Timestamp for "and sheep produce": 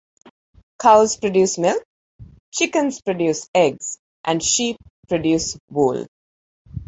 4.25-5.59